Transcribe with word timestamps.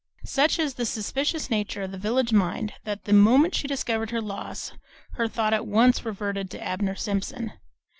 Such 0.25 0.57
is 0.57 0.73
the 0.73 0.85
suspicious 0.87 1.51
nature 1.51 1.83
of 1.83 1.91
the 1.91 1.97
village 1.99 2.33
mind 2.33 2.73
that 2.85 3.03
the 3.05 3.13
moment 3.13 3.53
she 3.53 3.67
discovered 3.67 4.09
her 4.09 4.19
loss 4.19 4.71
her 5.11 5.27
thought 5.27 5.53
at 5.53 5.67
once 5.67 6.03
reverted 6.03 6.49
to 6.49 6.59
Abner 6.63 6.95
Simpson. 6.95 7.53